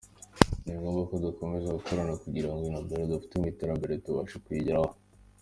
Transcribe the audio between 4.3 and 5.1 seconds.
kuyigeraho.